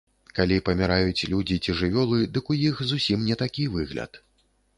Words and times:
Калі 0.37 0.55
паміраюць 0.69 1.27
людзі 1.33 1.57
ці 1.65 1.75
жывёлы, 1.81 2.17
дык 2.39 2.45
у 2.55 2.59
іх 2.67 2.83
зусім 2.93 3.19
не 3.29 3.35
такі 3.45 3.71
выгляд. 3.77 4.21